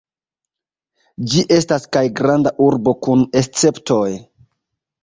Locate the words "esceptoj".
3.45-4.05